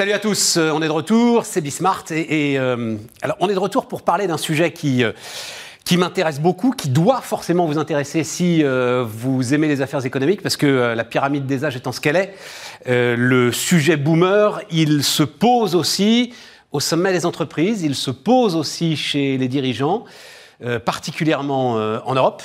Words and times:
Salut 0.00 0.12
à 0.12 0.18
tous, 0.18 0.56
euh, 0.56 0.70
on 0.72 0.80
est 0.80 0.86
de 0.86 0.92
retour, 0.92 1.44
c'est 1.44 1.60
Bismart. 1.60 2.04
Et, 2.10 2.58
euh, 2.58 2.96
on 3.38 3.50
est 3.50 3.54
de 3.54 3.58
retour 3.58 3.86
pour 3.86 4.00
parler 4.00 4.26
d'un 4.26 4.38
sujet 4.38 4.72
qui, 4.72 5.04
euh, 5.04 5.12
m'intéresse 5.98 6.40
beaucoup, 6.40 6.70
qui 6.70 6.88
doit 6.88 7.20
forcément 7.20 7.66
vous 7.66 7.76
intéresser 7.76 8.24
si 8.24 8.62
vous 8.62 9.52
aimez 9.52 9.68
les 9.68 9.82
affaires 9.82 10.06
économiques, 10.06 10.40
parce 10.40 10.56
que 10.56 10.94
la 10.94 11.04
pyramide 11.04 11.44
des 11.44 11.66
âges 11.66 11.76
étant 11.76 11.92
ce 11.92 12.00
qu'elle 12.00 12.16
est, 12.16 12.34
le 12.86 13.52
sujet 13.52 13.98
boomer, 13.98 14.62
il 14.70 15.04
se 15.04 15.22
pose 15.22 15.74
aussi 15.74 16.32
au 16.72 16.80
sommet 16.80 17.12
des 17.12 17.26
entreprises, 17.26 17.82
il 17.82 17.94
se 17.94 18.10
pose 18.10 18.56
aussi 18.56 18.96
chez 18.96 19.36
les 19.36 19.48
dirigeants, 19.48 20.04
particulièrement 20.84 21.72
en 21.72 22.14
Europe. 22.14 22.42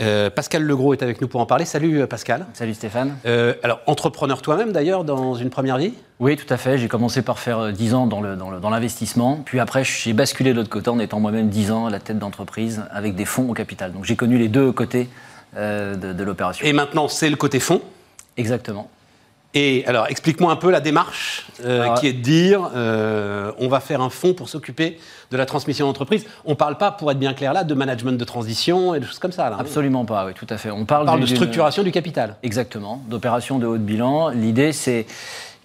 Euh, 0.00 0.28
Pascal 0.30 0.62
Legros 0.64 0.92
est 0.92 1.02
avec 1.02 1.20
nous 1.20 1.28
pour 1.28 1.40
en 1.40 1.46
parler. 1.46 1.64
Salut 1.64 2.00
euh, 2.02 2.06
Pascal. 2.06 2.46
Salut 2.52 2.74
Stéphane. 2.74 3.16
Euh, 3.26 3.54
alors, 3.62 3.80
entrepreneur 3.86 4.42
toi-même 4.42 4.72
d'ailleurs, 4.72 5.04
dans 5.04 5.34
une 5.34 5.50
première 5.50 5.78
vie? 5.78 5.94
Oui, 6.18 6.36
tout 6.36 6.52
à 6.52 6.56
fait. 6.56 6.78
J'ai 6.78 6.88
commencé 6.88 7.22
par 7.22 7.38
faire 7.38 7.58
euh, 7.60 7.70
10 7.72 7.94
ans 7.94 8.06
dans 8.06 8.20
le- 8.20 8.36
l'investissement. 8.70 9.40
puis 9.44 9.60
après, 9.60 9.84
j'ai 9.84 10.12
basculé 10.12 10.50
de 10.52 10.56
l'autre 10.56 10.70
côté 10.70 10.90
en 10.90 10.98
étant 10.98 11.20
moi-même 11.20 11.48
10 11.48 11.70
ans 11.70 11.86
à 11.86 11.90
la 11.90 12.00
tête 12.00 12.18
d'entreprise 12.18 12.82
avec 12.90 13.14
des 13.14 13.24
fonds 13.24 13.48
au 13.50 13.54
capital. 13.54 13.92
Donc 13.92 14.04
j'ai 14.04 14.16
connu 14.16 14.36
les 14.36 14.48
deux 14.48 14.72
côtés 14.72 15.08
euh, 15.56 15.94
de, 15.94 16.12
de 16.12 16.24
l'opération. 16.24 16.66
Et 16.66 16.72
maintenant, 16.72 17.06
c'est 17.06 17.30
le 17.30 17.36
côté 17.36 17.60
fond. 17.60 17.80
Exactement. 18.36 18.88
Et 19.54 19.84
alors, 19.86 20.08
explique-moi 20.08 20.50
un 20.50 20.56
peu 20.56 20.70
la 20.70 20.80
démarche 20.80 21.46
euh, 21.64 21.82
Alors, 21.82 22.00
qui 22.00 22.08
est 22.08 22.12
de 22.12 22.20
dire 22.20 22.70
euh, 22.74 23.52
on 23.58 23.68
va 23.68 23.78
faire 23.78 24.00
un 24.00 24.10
fonds 24.10 24.34
pour 24.34 24.48
s'occuper 24.48 24.98
de 25.30 25.36
la 25.36 25.46
transmission 25.46 25.86
d'entreprise. 25.86 26.26
On 26.44 26.50
ne 26.50 26.56
parle 26.56 26.76
pas, 26.76 26.90
pour 26.90 27.10
être 27.12 27.18
bien 27.18 27.34
clair 27.34 27.52
là, 27.52 27.62
de 27.62 27.74
management 27.74 28.18
de 28.18 28.24
transition 28.24 28.94
et 28.94 29.00
de 29.00 29.04
choses 29.04 29.20
comme 29.20 29.32
ça. 29.32 29.50
Là. 29.50 29.56
Absolument 29.60 30.04
pas, 30.04 30.26
oui, 30.26 30.32
tout 30.34 30.46
à 30.50 30.58
fait. 30.58 30.70
On 30.70 30.80
On 30.80 30.84
parle, 30.84 31.20
de 31.20 31.26
structuration 31.26 31.82
du 31.84 31.92
capital. 31.92 32.36
Exactement, 32.42 33.02
d'opérations 33.08 33.58
de 33.58 33.66
haut 33.66 33.78
de 33.78 33.82
bilan. 33.82 34.28
L'idée, 34.30 34.72
c'est 34.72 35.06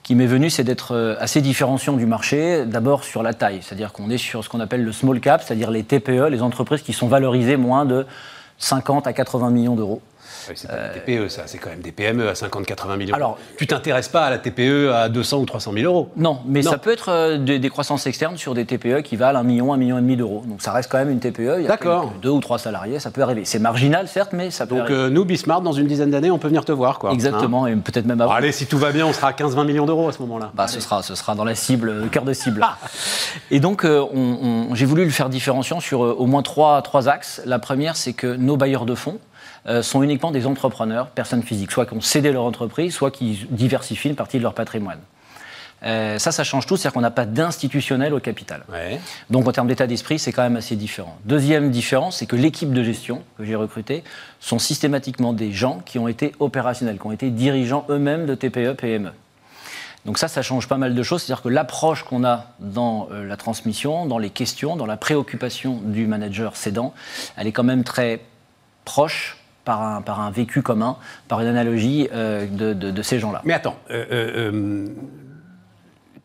qui 0.03 0.16
m'est 0.16 0.27
venue, 0.27 0.49
c'est 0.49 0.64
d'être 0.64 0.95
euh, 0.95 1.16
assez 1.19 1.42
différenciant 1.42 1.94
du 1.94 2.05
marché. 2.05 2.66
D'abord 2.66 3.03
sur 3.03 3.23
la 3.23 3.33
taille, 3.33 3.59
c'est-à-dire 3.61 3.92
qu'on 3.92 4.09
est 4.09 4.17
sur 4.17 4.44
ce 4.44 4.49
qu'on 4.49 4.59
appelle 4.59 4.83
le 4.83 4.92
small 4.92 5.19
cap, 5.19 5.44
c'est-à-dire 5.44 5.71
les 5.71 5.83
TPE, 5.83 6.30
les 6.30 6.42
entreprises 6.42 6.83
qui 6.83 6.94
sont 6.94 7.08
valorisées 7.08 7.58
moins 7.58 7.86
de 7.86 8.05
50 8.59 9.08
à 9.08 9.14
80 9.14 9.49
millions 9.49 9.75
d'euros. 9.75 10.02
Oui, 10.49 10.53
c'est 10.55 10.67
pas 10.67 10.89
des 10.94 10.99
TPE, 11.02 11.27
ça. 11.30 11.44
C'est 11.45 11.58
quand 11.58 11.69
même 11.69 11.81
des 11.81 11.91
PME 11.91 12.27
à 12.30 12.33
50-80 12.33 12.97
millions. 12.97 13.16
Alors- 13.16 13.38
tu 13.58 13.67
t'intéresses 13.67 14.08
pas 14.09 14.25
à 14.25 14.30
la 14.30 14.38
TPE 14.38 14.91
à 14.94 15.09
200 15.09 15.38
ou 15.39 15.45
300 15.45 15.71
000 15.73 15.86
euros? 15.86 16.09
Non, 16.17 16.39
mais 16.45 16.61
Non. 16.61 16.71
ça 16.71 16.77
peut 16.77 16.91
être 16.91 17.09
euh, 17.09 17.38
des, 17.38 17.59
des 17.59 17.69
croissances 17.69 18.08
externes 18.08 18.38
sur 18.38 18.53
des 18.53 18.66
TPE 18.66 19.02
qui 19.02 19.16
valent 19.16 19.39
1 19.39 19.44
million, 19.44 19.73
1 19.73 19.77
million 19.77 19.97
et 19.97 20.02
demi 20.02 20.16
d'euros. 20.17 20.44
Donc 20.45 20.61
ça 20.61 20.71
reste 20.71 20.91
quand 20.91 20.97
même 20.97 21.09
une 21.09 21.19
TPE. 21.19 21.39
Il 21.58 21.61
y 21.63 21.66
a 21.66 21.69
D'accord. 21.69 22.13
deux 22.21 22.30
ou 22.30 22.39
trois 22.39 22.59
salariés, 22.59 22.99
ça 22.99 23.11
peut 23.11 23.21
arriver. 23.21 23.45
C'est 23.45 23.59
marginal, 23.59 24.08
certes, 24.08 24.31
mais 24.33 24.52
ça 24.52 24.66
peut 24.66 24.75
Donc, 24.75 24.86
arriver. 24.86 24.99
euh, 24.99 25.09
nous, 25.09 25.25
Bismarck, 25.25 25.63
dans 25.63 25.71
une 25.73 25.88
dizaine 25.88 26.09
d'années, 26.11 26.31
on 26.31 26.38
peut 26.38 26.47
venir 26.47 26.66
te 26.66 26.71
voir. 26.71 26.99
Quoi, 26.99 27.11
Exactement, 27.11 27.67
et 27.67 27.75
peut-être 27.75 28.05
même 28.05 28.19
Hein 28.21 28.25
avant. 28.25 28.33
Bon, 28.33 28.38
allez, 28.38 28.52
si 28.52 28.66
tout 28.66 28.77
va 28.77 28.91
bien, 28.91 29.05
on 29.05 29.14
sera 29.14 29.27
à 29.30 29.31
15-20 29.33 29.66
millions 29.66 29.86
d'euros 29.86 30.09
à 30.09 30.11
ce 30.11 30.19
moment-là. 30.21 30.52
Bah, 30.53 30.67
ce, 30.67 30.80
sera, 30.80 31.03
ce 31.03 31.16
sera 31.16 31.36
dans 31.36 31.43
la 31.45 31.55
cible, 31.55 31.91
le 31.91 32.08
cœur 32.09 32.23
de 32.23 32.33
cible. 32.33 32.61
Ah. 32.64 32.77
Et 33.52 33.59
donc, 33.59 33.86
euh, 33.86 34.03
on- 34.14 34.67
on- 34.71 34.75
j'ai 34.75 34.86
voulu 34.86 35.05
le 35.05 35.09
faire 35.11 35.30
différenciant 35.30 35.80
sur 35.80 36.03
euh, 36.03 36.16
au 36.17 36.25
moins 36.25 36.41
trois, 36.43 36.81
trois 36.81 37.08
axes. 37.08 37.41
La 37.45 37.59
première, 37.59 37.95
c'est 37.95 38.14
que 38.14 38.27
nos 38.36 38.58
bailleurs 38.58 38.86
de 38.86 38.95
fonds 38.95 39.19
euh, 39.67 39.81
sont 39.81 40.02
uniquement 40.03 40.19
des 40.31 40.45
entrepreneurs, 40.45 41.08
personnes 41.08 41.44
physiques, 41.44 41.72
soit 41.72 41.86
qui 41.86 41.94
ont 41.94 42.02
cédé 42.02 42.31
leur 42.31 42.44
entreprise, 42.44 42.94
soit 42.94 43.12
qui 43.12 43.48
diversifient 43.50 44.09
une 44.09 44.16
partie 44.16 44.38
de 44.38 44.44
leur 44.44 44.53
patrimoine. 44.53 45.00
Euh, 45.84 46.20
ça, 46.20 46.31
ça 46.31 46.44
change 46.44 46.66
tout, 46.66 46.76
c'est-à-dire 46.76 46.94
qu'on 46.94 47.02
n'a 47.02 47.11
pas 47.11 47.26
d'institutionnel 47.26 48.14
au 48.14 48.20
capital. 48.20 48.64
Ouais. 48.72 49.00
Donc 49.30 49.48
en 49.48 49.52
termes 49.52 49.67
d'état 49.67 49.88
d'esprit, 49.88 50.20
c'est 50.20 50.31
quand 50.31 50.44
même 50.44 50.58
assez 50.58 50.76
différent. 50.76 51.17
Deuxième 51.26 51.72
différence, 51.72 52.17
c'est 52.17 52.26
que 52.26 52.36
l'équipe 52.36 52.73
de 52.73 52.84
gestion 52.84 53.23
que 53.38 53.45
j'ai 53.45 53.56
recrutée 53.56 54.03
sont 54.39 54.59
systématiquement 54.59 55.34
des 55.34 55.52
gens 55.52 55.81
qui 55.86 55.98
ont 55.98 56.08
été 56.08 56.33
opérationnels, 56.39 57.00
qui 57.00 57.08
ont 57.08 57.11
été 57.11 57.30
dirigeants 57.30 57.86
eux-mêmes 57.89 58.26
de 58.26 58.36
TPE, 58.36 58.73
PME. 58.73 59.11
Donc 60.06 60.17
ça, 60.17 60.28
ça 60.28 60.42
change 60.42 60.67
pas 60.67 60.78
mal 60.78 60.95
de 60.95 61.04
choses. 61.04 61.23
C'est-à-dire 61.23 61.44
que 61.44 61.49
l'approche 61.49 62.04
qu'on 62.04 62.23
a 62.23 62.48
dans 62.60 63.08
euh, 63.11 63.26
la 63.26 63.38
transmission, 63.38 64.05
dans 64.05 64.17
les 64.17 64.30
questions, 64.30 64.76
dans 64.76 64.86
la 64.86 64.98
préoccupation 64.98 65.80
du 65.83 66.08
manager 66.08 66.55
cédant, 66.55 66.93
elle 67.38 67.48
est 67.48 67.52
quand 67.52 67.64
même 67.64 67.83
très 67.83 68.22
proche 68.86 69.39
par 69.69 69.83
un, 69.83 70.02
par 70.02 70.19
un 70.19 70.31
vécu 70.31 70.63
commun, 70.63 70.97
par 71.27 71.41
une 71.41 71.45
analogie 71.47 72.09
euh, 72.11 72.47
de, 72.47 72.73
de- 72.73 72.89
de 72.89 73.02
ces 73.03 73.19
gens-là. 73.19 73.39
Mais 73.45 73.53
attends, 73.53 73.77
euh, 73.91 74.03
euh, 74.11 74.87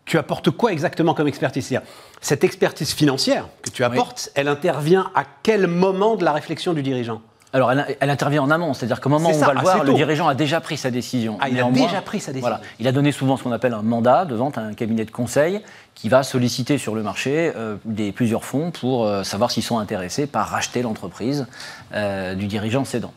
tu 0.06 0.16
apportes 0.16 0.50
quoi 0.50 0.72
exactement 0.72 1.12
comme 1.12 1.28
expertise? 1.28 1.66
C'est-à-dire, 1.66 1.86
Cette 2.22 2.42
expertise 2.42 2.92
financière 2.94 3.44
que 3.60 3.68
tu 3.68 3.84
apportes, 3.84 4.30
elle 4.34 4.48
intervient 4.48 5.10
à 5.14 5.24
quel 5.42 5.66
moment 5.66 6.16
de 6.16 6.24
la 6.24 6.32
réflexion 6.32 6.72
du 6.72 6.82
dirigeant? 6.82 7.20
Alors, 7.54 7.70
elle, 7.70 7.96
elle 8.00 8.10
intervient 8.10 8.42
en 8.42 8.50
amont, 8.50 8.74
c'est-à-dire 8.74 9.00
qu'au 9.00 9.10
moment 9.10 9.28
où 9.28 9.32
on 9.32 9.38
ça, 9.38 9.46
va 9.46 9.54
le 9.54 9.60
voir, 9.60 9.84
le 9.84 9.94
dirigeant 9.94 10.26
a 10.26 10.34
déjà 10.34 10.60
pris 10.60 10.76
sa 10.76 10.90
décision. 10.90 11.38
Ah, 11.40 11.48
il 11.48 11.60
a 11.60 11.70
déjà 11.70 12.02
pris 12.02 12.18
sa 12.18 12.32
décision. 12.32 12.48
Voilà, 12.48 12.60
il 12.80 12.88
a 12.88 12.92
donné 12.92 13.12
souvent 13.12 13.36
ce 13.36 13.44
qu'on 13.44 13.52
appelle 13.52 13.74
un 13.74 13.82
mandat 13.82 14.24
devant 14.24 14.50
un 14.56 14.74
cabinet 14.74 15.04
de 15.04 15.12
conseil 15.12 15.60
qui 15.94 16.08
va 16.08 16.24
solliciter 16.24 16.78
sur 16.78 16.96
le 16.96 17.04
marché 17.04 17.52
euh, 17.54 17.76
des, 17.84 18.10
plusieurs 18.10 18.44
fonds 18.44 18.72
pour 18.72 19.06
euh, 19.06 19.22
savoir 19.22 19.52
s'ils 19.52 19.62
sont 19.62 19.78
intéressés 19.78 20.26
par 20.26 20.48
racheter 20.48 20.82
l'entreprise 20.82 21.46
euh, 21.94 22.34
du 22.34 22.48
dirigeant 22.48 22.84
cédant. 22.84 23.12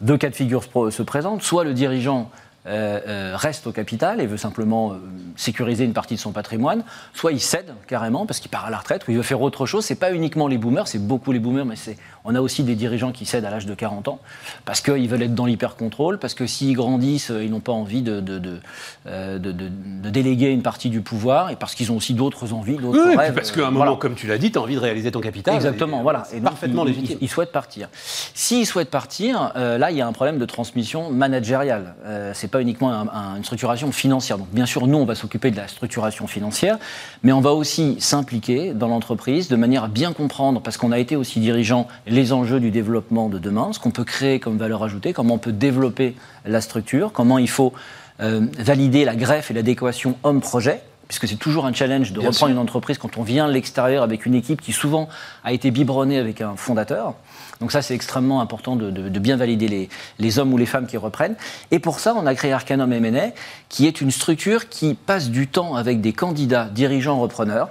Deux 0.00 0.16
cas 0.16 0.30
de 0.30 0.34
figure 0.34 0.64
se, 0.64 1.02
présentent, 1.02 1.42
soit 1.42 1.62
le 1.62 1.74
dirigeant 1.74 2.30
euh, 2.64 3.00
euh, 3.08 3.32
reste 3.34 3.66
au 3.66 3.72
capital 3.72 4.20
et 4.20 4.26
veut 4.28 4.36
simplement 4.36 4.92
euh, 4.92 4.98
sécuriser 5.34 5.84
une 5.84 5.94
partie 5.94 6.14
de 6.14 6.20
son 6.20 6.30
patrimoine, 6.30 6.84
soit 7.12 7.32
il 7.32 7.40
cède 7.40 7.74
carrément 7.88 8.24
parce 8.24 8.38
qu'il 8.38 8.52
part 8.52 8.66
à 8.66 8.70
la 8.70 8.78
retraite 8.78 9.08
ou 9.08 9.10
il 9.10 9.16
veut 9.16 9.24
faire 9.24 9.42
autre 9.42 9.66
chose. 9.66 9.84
C'est 9.84 9.96
pas 9.96 10.12
uniquement 10.12 10.46
les 10.46 10.58
boomers, 10.58 10.86
c'est 10.86 11.04
beaucoup 11.04 11.32
les 11.32 11.40
boomers, 11.40 11.66
mais 11.66 11.74
c'est 11.74 11.96
on 12.24 12.34
a 12.34 12.40
aussi 12.40 12.62
des 12.62 12.74
dirigeants 12.74 13.12
qui 13.12 13.24
cèdent 13.26 13.44
à 13.44 13.50
l'âge 13.50 13.66
de 13.66 13.74
40 13.74 14.08
ans 14.08 14.18
parce 14.64 14.80
qu'ils 14.80 15.08
veulent 15.08 15.22
être 15.22 15.34
dans 15.34 15.46
l'hyper-contrôle, 15.46 16.18
parce 16.18 16.34
que 16.34 16.46
s'ils 16.46 16.74
grandissent, 16.74 17.30
euh, 17.30 17.42
ils 17.44 17.50
n'ont 17.50 17.60
pas 17.60 17.72
envie 17.72 18.02
de, 18.02 18.20
de, 18.20 18.38
de, 18.38 18.60
euh, 19.06 19.38
de- 19.38 19.52
de- 19.52 19.68
de 20.02 20.10
déléguer 20.10 20.50
une 20.50 20.62
partie 20.62 20.88
du 20.90 21.00
pouvoir 21.00 21.50
et 21.50 21.56
parce 21.56 21.74
qu'ils 21.74 21.90
ont 21.92 21.96
aussi 21.96 22.14
d'autres 22.14 22.52
envies, 22.52 22.76
d'autres 22.76 23.08
Oui, 23.08 23.16
rêves. 23.16 23.34
parce 23.34 23.50
qu'à 23.50 23.60
un 23.60 23.62
euh, 23.64 23.66
moment, 23.66 23.84
voilà. 23.86 23.96
comme 23.96 24.14
tu 24.14 24.26
l'as 24.26 24.38
dit, 24.38 24.52
tu 24.52 24.58
as 24.58 24.62
envie 24.62 24.74
de 24.74 24.80
réaliser 24.80 25.10
ton 25.10 25.20
capital. 25.20 25.54
Exactement, 25.54 26.00
Et, 26.00 26.02
voilà. 26.02 26.24
Et 26.32 26.36
donc, 26.36 26.44
parfaitement 26.44 26.84
il- 26.86 26.94
légitime. 26.94 27.18
Il, 27.20 27.24
il 27.24 27.28
souhaite 27.28 27.52
partir. 27.52 27.88
S'il 28.34 28.66
souhaite 28.66 28.90
partir, 28.90 29.52
euh, 29.56 29.78
là, 29.78 29.90
il 29.90 29.96
y 29.96 30.00
a 30.00 30.06
un 30.06 30.12
problème 30.12 30.38
de 30.38 30.44
transmission 30.44 31.10
managériale. 31.10 31.94
Euh, 32.06 32.32
c'est 32.34 32.48
pas 32.48 32.60
uniquement 32.60 32.92
un- 32.92 33.08
un- 33.08 33.36
une 33.36 33.44
structuration 33.44 33.90
financière. 33.92 34.38
Donc, 34.38 34.48
bien 34.52 34.66
sûr, 34.66 34.86
nous, 34.86 34.98
on 34.98 35.04
va 35.04 35.14
s'occuper 35.14 35.50
de 35.50 35.56
la 35.56 35.68
structuration 35.68 36.26
financière, 36.26 36.78
mais 37.22 37.32
on 37.32 37.40
va 37.40 37.52
aussi 37.52 37.96
s'impliquer 38.00 38.72
dans 38.74 38.88
l'entreprise 38.88 39.48
de 39.48 39.56
manière 39.56 39.84
à 39.84 39.88
bien 39.88 40.12
comprendre, 40.12 40.60
parce 40.60 40.76
qu'on 40.76 40.92
a 40.92 40.98
été 40.98 41.16
aussi 41.16 41.40
dirigeant, 41.40 41.88
les 42.12 42.32
enjeux 42.32 42.60
du 42.60 42.70
développement 42.70 43.28
de 43.28 43.38
demain, 43.38 43.70
ce 43.72 43.80
qu'on 43.80 43.90
peut 43.90 44.04
créer 44.04 44.38
comme 44.38 44.58
valeur 44.58 44.82
ajoutée, 44.84 45.12
comment 45.12 45.34
on 45.34 45.38
peut 45.38 45.52
développer 45.52 46.14
la 46.44 46.60
structure, 46.60 47.10
comment 47.12 47.38
il 47.38 47.48
faut 47.48 47.72
euh, 48.20 48.46
valider 48.58 49.04
la 49.04 49.16
greffe 49.16 49.50
et 49.50 49.54
l'adéquation 49.54 50.16
homme-projet 50.22 50.82
puisque 51.08 51.28
c'est 51.28 51.36
toujours 51.36 51.66
un 51.66 51.74
challenge 51.74 52.12
de 52.12 52.20
Bien 52.20 52.28
reprendre 52.30 52.52
sûr. 52.52 52.56
une 52.56 52.62
entreprise 52.62 52.96
quand 52.96 53.18
on 53.18 53.22
vient 53.22 53.46
de 53.46 53.52
l'extérieur 53.52 54.02
avec 54.02 54.24
une 54.24 54.34
équipe 54.34 54.62
qui 54.62 54.72
souvent 54.72 55.10
a 55.44 55.52
été 55.52 55.70
biberonnée 55.70 56.16
avec 56.16 56.40
un 56.40 56.56
fondateur. 56.56 57.14
Donc 57.60 57.70
ça, 57.70 57.82
c'est 57.82 57.94
extrêmement 57.94 58.40
important 58.40 58.76
de, 58.76 58.90
de- 58.90 59.10
de 59.10 59.18
bien 59.18 59.36
valider 59.36 59.68
les, 59.68 59.88
les 60.18 60.38
hommes 60.38 60.54
ou 60.54 60.56
les 60.56 60.64
femmes 60.64 60.86
qui 60.86 60.96
reprennent. 60.96 61.34
Et 61.70 61.80
pour 61.80 62.00
ça, 62.00 62.14
on 62.16 62.24
a 62.24 62.34
créé 62.34 62.52
Arcanum 62.52 62.90
M&A, 62.94 63.32
qui 63.68 63.86
est 63.86 64.00
une 64.00 64.10
structure 64.10 64.70
qui 64.70 64.94
passe 64.94 65.28
du 65.28 65.48
temps 65.48 65.74
avec 65.74 66.00
des 66.00 66.14
candidats 66.14 66.64
dirigeants 66.72 67.20
repreneurs 67.20 67.68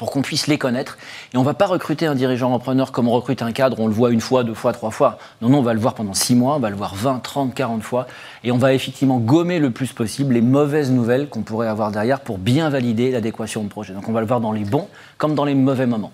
pour 0.00 0.10
qu'on 0.10 0.22
puisse 0.22 0.46
les 0.46 0.56
connaître. 0.56 0.96
Et 1.34 1.36
on 1.36 1.40
ne 1.40 1.44
va 1.44 1.52
pas 1.52 1.66
recruter 1.66 2.06
un 2.06 2.14
dirigeant 2.14 2.54
repreneur 2.54 2.90
comme 2.90 3.06
on 3.06 3.12
recrute 3.12 3.42
un 3.42 3.52
cadre, 3.52 3.78
on 3.80 3.86
le 3.86 3.92
voit 3.92 4.10
une 4.12 4.22
fois, 4.22 4.44
deux 4.44 4.54
fois, 4.54 4.72
trois 4.72 4.90
fois. 4.90 5.18
Non, 5.42 5.50
non, 5.50 5.58
on 5.58 5.62
va 5.62 5.74
le 5.74 5.78
voir 5.78 5.92
pendant 5.92 6.14
six 6.14 6.34
mois, 6.34 6.56
on 6.56 6.58
va 6.58 6.70
le 6.70 6.76
voir 6.76 6.94
20, 6.94 7.18
30, 7.18 7.52
40 7.52 7.82
fois. 7.82 8.06
Et 8.42 8.50
on 8.50 8.56
va 8.56 8.72
effectivement 8.72 9.18
gommer 9.18 9.58
le 9.58 9.70
plus 9.70 9.92
possible 9.92 10.32
les 10.32 10.40
mauvaises 10.40 10.90
nouvelles 10.90 11.28
qu'on 11.28 11.42
pourrait 11.42 11.68
avoir 11.68 11.92
derrière 11.92 12.20
pour 12.20 12.38
bien 12.38 12.70
valider 12.70 13.10
l'adéquation 13.10 13.62
de 13.62 13.68
projet. 13.68 13.92
Donc 13.92 14.08
on 14.08 14.12
va 14.12 14.20
le 14.20 14.26
voir 14.26 14.40
dans 14.40 14.52
les 14.52 14.64
bons 14.64 14.88
comme 15.18 15.34
dans 15.34 15.44
les 15.44 15.54
mauvais 15.54 15.84
moments. 15.84 16.12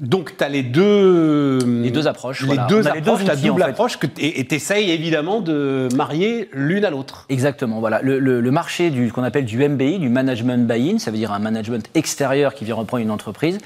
Donc, 0.00 0.36
tu 0.38 0.42
as 0.44 0.48
les 0.48 0.62
deux. 0.62 1.58
Les 1.82 1.90
deux 1.90 2.08
approches, 2.08 2.40
Les 2.40 2.46
voilà. 2.46 2.64
deux 2.68 2.80
les 2.80 2.86
approches, 2.88 3.22
outils, 3.22 3.46
double 3.46 3.62
en 3.62 3.64
fait. 3.66 3.70
approche, 3.70 3.98
que 3.98 4.06
et 4.18 4.46
tu 4.46 4.54
essayes 4.54 4.90
évidemment 4.90 5.40
de 5.40 5.88
marier 5.94 6.48
l'une 6.54 6.84
à 6.86 6.90
l'autre. 6.90 7.26
Exactement, 7.28 7.80
voilà. 7.80 8.00
Le, 8.02 8.18
le- 8.18 8.40
le 8.40 8.50
marché 8.50 8.88
du 8.90 9.12
qu'on 9.12 9.22
appelle 9.24 9.44
du 9.44 9.58
MBI, 9.68 9.98
du 9.98 10.08
management 10.08 10.66
buy-in, 10.66 10.98
ça 10.98 11.10
veut 11.10 11.18
dire 11.18 11.32
un 11.32 11.38
management 11.38 11.86
extérieur 11.94 12.54
qui 12.54 12.64
vient 12.64 12.76
reprendre 12.76 13.02
une 13.02 13.10
entreprise, 13.10 13.58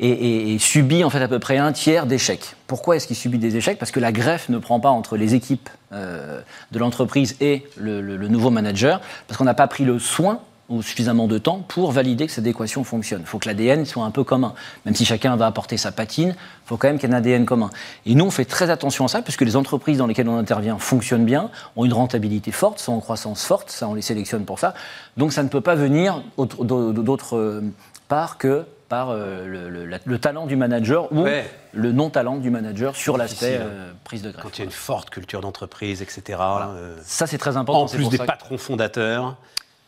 et, 0.00 0.08
et- 0.10 0.54
et 0.54 0.58
subit 0.58 1.02
en 1.04 1.10
fait 1.10 1.22
à 1.22 1.28
peu 1.28 1.38
près 1.40 1.56
un 1.58 1.72
tiers 1.72 2.06
d'échecs. 2.06 2.54
Pourquoi 2.68 2.96
est-ce 2.96 3.06
qu'il 3.08 3.16
subit 3.16 3.38
des 3.38 3.56
échecs? 3.56 3.78
Parce 3.78 3.90
que 3.92 4.00
la 4.00 4.12
greffe 4.12 4.48
ne 4.48 4.58
prend 4.58 4.78
pas 4.80 4.90
entre 4.90 5.16
les 5.16 5.34
équipes 5.34 5.68
euh, 5.92 6.40
de 6.72 6.78
l'entreprise 6.78 7.36
et 7.40 7.64
le, 7.76 8.00
le- 8.00 8.16
le 8.16 8.28
nouveau 8.28 8.50
manager, 8.50 9.00
parce 9.26 9.38
qu'on 9.38 9.44
n'a 9.44 9.54
pas 9.54 9.66
pris 9.68 9.84
le 9.84 9.98
soin 9.98 10.40
ou 10.70 10.82
suffisamment 10.82 11.26
de 11.28 11.36
temps 11.38 11.58
pour 11.68 11.92
valider 11.92 12.26
que 12.26 12.32
cette 12.32 12.46
équation 12.46 12.84
fonctionne. 12.84 13.20
Il 13.20 13.26
faut 13.26 13.38
que 13.38 13.46
l'ADN 13.48 13.84
soit 13.84 14.04
un 14.04 14.10
peu 14.10 14.24
commun. 14.24 14.54
Même 14.86 14.94
si 14.94 15.04
chacun 15.04 15.36
va 15.36 15.46
apporter 15.46 15.76
sa 15.76 15.92
patine, 15.92 16.30
il 16.30 16.66
faut 16.68 16.76
quand 16.78 16.88
même 16.88 16.98
qu'il 16.98 17.08
y 17.10 17.12
ait 17.12 17.14
un 17.14 17.18
ADN 17.18 17.44
commun. 17.44 17.68
Et 18.06 18.14
nous, 18.14 18.24
on 18.24 18.30
fait 18.30 18.46
très 18.46 18.70
attention 18.70 19.04
à 19.04 19.08
ça, 19.08 19.20
puisque 19.20 19.42
les 19.42 19.56
entreprises 19.56 19.98
dans 19.98 20.06
lesquelles 20.06 20.28
on 20.28 20.38
intervient 20.38 20.78
fonctionnent 20.78 21.26
bien, 21.26 21.50
ont 21.76 21.84
une 21.84 21.92
rentabilité 21.92 22.50
forte, 22.50 22.78
sont 22.78 22.94
en 22.94 23.00
croissance 23.00 23.44
forte, 23.44 23.70
ça, 23.70 23.88
on 23.88 23.94
les 23.94 24.00
sélectionne 24.02 24.44
pour 24.46 24.58
ça. 24.58 24.72
Donc 25.18 25.32
ça 25.34 25.42
ne 25.42 25.48
peut 25.48 25.60
pas 25.60 25.74
venir 25.74 26.22
autre- 26.38 26.64
d'autre 26.64 27.36
euh, 27.36 27.62
part 28.08 28.38
que 28.38 28.64
par 28.88 29.10
euh, 29.10 29.46
le, 29.46 29.68
le- 29.70 29.84
la- 29.86 29.98
le 30.04 30.18
talent 30.18 30.46
du 30.46 30.56
manager 30.56 31.10
ou 31.12 31.22
Ouais. 31.22 31.50
le 31.72 31.92
non-talent 31.92 32.36
du 32.36 32.50
manager 32.50 32.96
sur 32.96 33.16
l'aspect 33.18 33.46
Difficile. 33.52 33.66
euh, 33.66 33.92
prise 34.04 34.22
de 34.22 34.30
greffe. 34.30 34.42
Quand 34.42 34.56
il 34.56 34.58
y 34.58 34.62
a 34.62 34.64
une 34.64 34.70
forte 34.70 35.10
culture 35.10 35.40
d'entreprise, 35.42 36.00
etc. 36.02 36.38
euh, 36.40 36.96
Ça, 37.04 37.26
c'est 37.26 37.38
très 37.38 37.56
important. 37.58 37.82
en 37.82 37.88
plus 37.88 38.00
pour 38.02 38.10
des 38.10 38.16
ça 38.18 38.22
que- 38.24 38.28
patrons 38.28 38.56
fondateurs. 38.58 39.36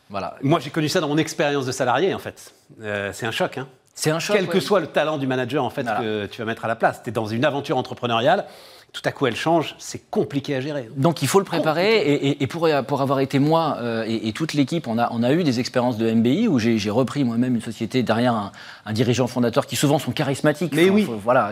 Voilà. 0.08 0.36
Moi, 0.42 0.60
j'ai 0.60 0.70
connu 0.70 0.88
ça 0.88 1.00
dans 1.00 1.08
mon 1.08 1.18
expérience 1.18 1.66
de 1.66 1.72
salarié, 1.72 2.14
en 2.14 2.18
fait. 2.18 2.52
Euh, 2.80 3.10
c'est 3.12 3.26
un 3.26 3.32
choc. 3.32 3.58
Hein. 3.58 3.68
C'est 3.94 4.10
un 4.10 4.18
choc. 4.18 4.36
Quel 4.36 4.46
que 4.46 4.60
soit 4.60 4.80
le 4.80 4.86
talent 4.86 5.18
du 5.18 5.26
manager, 5.26 5.64
en 5.64 5.70
fait, 5.70 5.84
que 5.84 6.26
tu 6.26 6.38
vas 6.38 6.44
mettre 6.44 6.64
à 6.64 6.68
la 6.68 6.76
place. 6.76 7.02
Tu 7.02 7.10
es 7.10 7.12
dans 7.12 7.26
une 7.26 7.44
aventure 7.44 7.76
entrepreneuriale 7.76 8.44
tout 8.96 9.06
à 9.06 9.12
coup 9.12 9.26
elle 9.26 9.36
change, 9.36 9.74
c'est 9.78 10.10
compliqué 10.10 10.54
à 10.54 10.60
gérer. 10.62 10.88
Donc 10.96 11.20
il 11.20 11.28
faut 11.28 11.38
le 11.38 11.44
préparer. 11.44 12.34
Et, 12.40 12.46
pour, 12.46 12.66
pour, 12.86 13.02
avoir 13.02 13.20
été 13.20 13.38
moi 13.38 13.76
euh, 13.80 14.06
et, 14.08 14.32
toute 14.32 14.54
l'équipe, 14.54 14.88
on 14.88 14.96
a, 14.96 15.10
on 15.12 15.22
a 15.22 15.34
eu 15.34 15.44
des 15.44 15.60
expériences 15.60 15.98
de 15.98 16.10
MBI 16.10 16.48
où 16.48 16.58
j'ai 16.58 16.90
repris 16.90 17.22
moi-même 17.22 17.56
une 17.56 17.60
société 17.60 18.02
derrière 18.02 18.52
un, 18.86 18.92
dirigeant 18.94 19.26
fondateur 19.26 19.66
qui 19.66 19.76
souvent 19.76 19.98
sont 19.98 20.12
charismatiques. 20.12 20.72
Mais 20.74 20.88
oui. 20.88 21.06
voilà, 21.22 21.50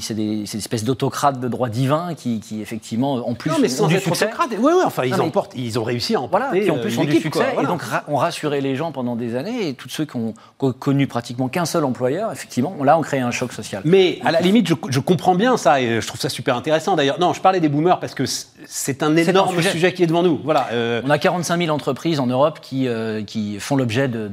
c'est 0.00 0.14
des, 0.14 0.44
espèces 0.56 0.84
d'autocrates 0.84 1.38
de 1.38 1.48
droit 1.48 1.68
divin 1.68 2.14
qui, 2.14 2.40
effectivement, 2.62 3.14
en 3.28 3.34
plus, 3.34 3.50
non, 3.50 3.58
mais 3.60 3.68
sans 3.68 3.90
être 3.90 4.10
autocrates. 4.10 4.52
Oui, 4.52 4.72
oui, 4.74 4.82
enfin, 4.86 5.04
ils, 5.04 5.20
emportent, 5.20 5.52
ils 5.54 5.78
ont 5.78 5.84
réussi 5.84 6.14
à 6.14 6.22
emporter. 6.22 6.46
Voilà, 6.46 6.64
qui 6.64 6.70
en 6.70 6.78
plus 6.78 6.96
euh, 6.96 7.02
ont 7.02 7.04
du 7.04 7.20
succès. 7.20 7.56
Et 7.60 7.66
donc 7.66 7.82
on 8.08 8.16
rassuré 8.16 8.62
les 8.62 8.74
gens 8.74 8.90
pendant 8.90 9.16
des 9.16 9.36
années. 9.36 9.68
Et 9.68 9.74
tous 9.74 9.90
ceux 9.90 10.06
qui 10.06 10.16
ont 10.16 10.32
connu 10.78 11.06
pratiquement 11.06 11.48
qu'un 11.48 11.66
seul 11.66 11.84
employeur, 11.84 12.32
effectivement, 12.32 12.74
là, 12.82 12.96
on 12.96 13.02
crée 13.02 13.20
un 13.20 13.30
choc 13.30 13.52
social. 13.52 13.82
Mais 13.84 14.18
à 14.24 14.32
la 14.32 14.40
limite, 14.40 14.66
je, 14.66 14.74
je 14.88 15.00
comprends 15.00 15.34
bien 15.34 15.58
ça 15.58 15.82
et 15.82 16.00
je 16.00 16.06
trouve 16.06 16.20
ça 16.20 16.30
super 16.30 16.53
intéressant 16.56 16.96
d'ailleurs. 16.96 17.18
Non, 17.20 17.32
je 17.32 17.40
parlais 17.40 17.60
des 17.60 17.68
boomers 17.68 18.00
parce 18.00 18.14
que 18.14 18.24
c'est 18.66 19.02
un 19.02 19.16
énorme 19.16 19.60
sujet. 19.62 19.92
qui 19.92 20.02
est 20.02 20.06
devant 20.06 20.22
nous. 20.22 20.40
Voilà. 20.42 20.68
Euh. 20.72 21.02
On 21.04 21.10
a 21.10 21.18
45 21.18 21.58
000 21.58 21.74
entreprises 21.74 22.20
en 22.20 22.26
Europe 22.26 22.58
qui, 22.60 22.88
euh, 22.88 23.22
qui 23.22 23.58
font 23.60 23.76
l'objet 23.76 24.08
de, 24.08 24.30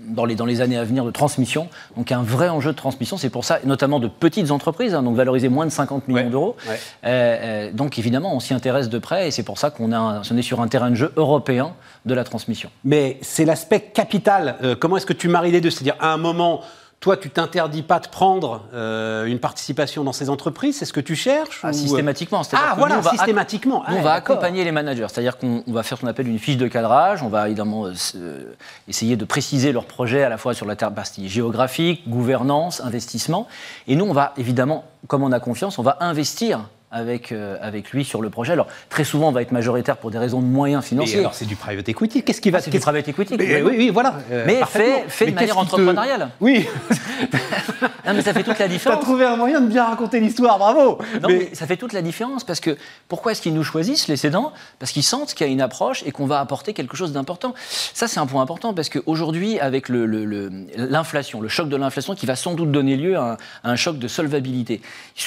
dans 0.00 0.24
les, 0.24 0.34
dans 0.34 0.46
les, 0.46 0.60
années 0.60 0.76
à 0.76 0.84
venir 0.84 1.04
de 1.04 1.10
transmission. 1.10 1.68
Donc 1.96 2.12
un 2.12 2.22
vrai 2.22 2.48
enjeu 2.48 2.72
de 2.72 2.76
transmission, 2.76 3.16
c'est 3.16 3.30
pour 3.30 3.44
ça, 3.44 3.60
notamment 3.64 4.00
de 4.00 4.08
petites 4.08 4.50
entreprises, 4.50 4.94
hein, 4.94 5.02
donc 5.02 5.16
valoriser 5.16 5.48
moins 5.48 5.66
de 5.66 5.70
50 5.70 6.08
millions 6.08 6.30
d'euros. 6.30 6.56
Euh, 7.04 7.70
donc 7.72 7.98
évidemment, 7.98 8.34
on 8.34 8.40
s'y 8.40 8.54
intéresse 8.54 8.88
de 8.88 8.98
près 8.98 9.28
et 9.28 9.30
c'est 9.30 9.42
pour 9.42 9.58
ça 9.58 9.70
qu'on 9.70 9.92
est 9.92 10.42
sur 10.42 10.60
un 10.60 10.68
terrain 10.68 10.90
de 10.90 10.96
jeu 10.96 11.12
européen 11.16 11.74
de 12.06 12.14
la 12.14 12.24
transmission. 12.24 12.70
Mais 12.84 13.18
c'est 13.22 13.44
l'aspect 13.44 13.80
capital. 13.80 14.56
comment 14.80 14.96
est-ce 14.96 15.06
que 15.06 15.12
tu 15.12 15.28
maries 15.28 15.52
les 15.52 15.60
deux? 15.60 15.70
C'est-à-dire 15.70 15.96
à 16.00 16.12
un 16.12 16.18
moment 16.18 16.62
toi, 17.00 17.16
tu 17.16 17.30
t'interdis 17.30 17.82
pas 17.82 18.00
de 18.00 18.08
prendre 18.08 18.62
euh, 18.74 19.26
une 19.26 19.38
participation 19.38 20.02
dans 20.02 20.12
ces 20.12 20.30
entreprises 20.30 20.78
C'est 20.78 20.84
ce 20.84 20.92
que 20.92 21.00
tu 21.00 21.14
cherches 21.14 21.60
ah, 21.62 21.72
Systématiquement. 21.72 22.42
Ah, 22.52 22.74
voilà, 22.76 23.00
systématiquement. 23.02 23.84
on 23.86 24.02
va 24.02 24.14
accompagner 24.14 24.64
les 24.64 24.72
managers. 24.72 25.06
C'est-à-dire 25.08 25.38
qu'on 25.38 25.62
va 25.68 25.84
faire 25.84 25.96
ce 25.96 26.02
qu'on 26.02 26.08
appelle 26.08 26.26
une 26.26 26.40
fiche 26.40 26.56
de 26.56 26.66
cadrage. 26.66 27.22
On 27.22 27.28
va 27.28 27.46
évidemment 27.46 27.86
euh, 27.86 28.54
essayer 28.88 29.14
de 29.14 29.24
préciser 29.24 29.70
leur 29.70 29.84
projet 29.84 30.24
à 30.24 30.28
la 30.28 30.38
fois 30.38 30.54
sur 30.54 30.66
la 30.66 30.74
partie 30.74 31.28
géographique, 31.28 32.08
gouvernance, 32.08 32.80
investissement. 32.80 33.46
Et 33.86 33.94
nous, 33.94 34.04
on 34.04 34.12
va 34.12 34.32
évidemment, 34.36 34.84
comme 35.06 35.22
on 35.22 35.30
a 35.30 35.38
confiance, 35.38 35.78
on 35.78 35.84
va 35.84 35.98
investir 36.00 36.62
avec, 36.90 37.32
euh, 37.32 37.56
avec 37.60 37.90
lui 37.90 38.04
sur 38.04 38.22
le 38.22 38.30
projet. 38.30 38.52
Alors, 38.52 38.66
très 38.88 39.04
souvent, 39.04 39.28
on 39.28 39.32
va 39.32 39.42
être 39.42 39.52
majoritaire 39.52 39.98
pour 39.98 40.10
des 40.10 40.18
raisons 40.18 40.40
de 40.40 40.46
moyens 40.46 40.84
financiers. 40.84 41.18
alors, 41.18 41.34
c'est 41.34 41.44
du 41.44 41.56
private 41.56 41.88
equity. 41.88 42.22
Qu'est-ce 42.22 42.40
qui 42.40 42.50
va... 42.50 42.60
C'est 42.60 42.70
du 42.70 42.80
private 42.80 43.08
equity. 43.08 43.36
oui, 43.38 43.62
oui, 43.64 43.90
voilà. 43.90 44.14
Euh, 44.32 44.44
mais 44.46 44.60
fait, 44.66 45.04
fait 45.08 45.26
de 45.26 45.34
manière 45.34 45.58
entrepreneuriale. 45.58 46.30
Oui. 46.40 46.66
non, 48.06 48.14
mais 48.14 48.22
ça 48.22 48.32
fait 48.32 48.42
toute 48.42 48.58
la 48.58 48.68
différence. 48.68 48.98
Tu 48.98 49.02
as 49.02 49.04
trouvé 49.04 49.26
un 49.26 49.36
moyen 49.36 49.60
de 49.60 49.66
bien 49.66 49.84
raconter 49.84 50.18
l'histoire, 50.20 50.58
bravo. 50.58 50.98
Non, 51.22 51.28
mais... 51.28 51.50
ça 51.52 51.66
fait 51.66 51.76
toute 51.76 51.92
la 51.92 52.00
différence 52.00 52.44
parce 52.44 52.60
que 52.60 52.76
pourquoi 53.08 53.32
est-ce 53.32 53.42
qu'ils 53.42 53.54
nous 53.54 53.64
choisissent, 53.64 54.08
les 54.08 54.16
cédants? 54.16 54.52
Parce 54.78 54.92
qu'ils 54.92 55.02
sentent 55.02 55.34
qu'il 55.34 55.46
y 55.46 55.50
a 55.50 55.52
une 55.52 55.60
approche 55.60 56.02
et 56.06 56.10
qu'on 56.10 56.26
va 56.26 56.40
apporter 56.40 56.72
quelque 56.72 56.96
chose 56.96 57.12
d'important. 57.12 57.54
Ça, 57.68 58.08
c'est 58.08 58.20
un 58.20 58.26
point 58.26 58.40
important 58.40 58.72
parce 58.72 58.88
qu'aujourd'hui, 58.88 59.60
avec 59.60 59.90
l'inflation, 59.90 61.40
le, 61.40 61.44
le, 61.44 61.48
choc 61.48 61.68
de 61.68 61.76
l'inflation 61.76 62.14
qui 62.14 62.24
va 62.24 62.34
sans 62.34 62.54
doute 62.54 62.72
donner 62.72 62.96
lieu 62.96 63.18
à 63.18 63.32
un, 63.32 63.36
à 63.62 63.70
un 63.72 63.76
choc 63.76 63.98
de 63.98 64.08
solvabilité, 64.08 64.80